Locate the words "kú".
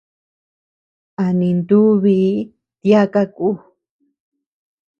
3.35-3.47